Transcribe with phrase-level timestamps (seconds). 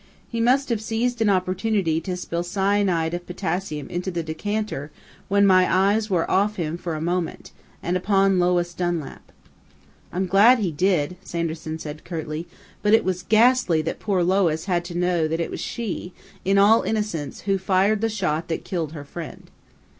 [0.27, 4.89] He must have seized an opportunity to spill cyanide of potassium into the decanter
[5.27, 7.51] when my eyes were off him for a moment
[7.83, 9.21] and upon Lois Dunlap."
[10.11, 12.47] "I'm glad he did," Sanderson said curtly.
[12.81, 16.13] "But it was ghastly that poor Lois had to know that it was she,
[16.43, 19.51] in all innocence, who fired the shot that killed her friend."